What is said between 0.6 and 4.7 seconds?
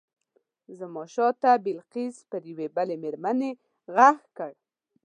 زما شاته بلقیس پر یوې بلې مېرمنې غږ کړ.